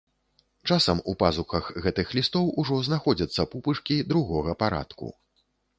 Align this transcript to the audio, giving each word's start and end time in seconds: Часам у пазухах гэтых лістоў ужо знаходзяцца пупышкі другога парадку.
Часам 0.69 1.01
у 1.13 1.15
пазухах 1.25 1.69
гэтых 1.87 2.15
лістоў 2.21 2.49
ужо 2.63 2.81
знаходзяцца 2.89 3.41
пупышкі 3.53 4.03
другога 4.13 4.61
парадку. 4.65 5.07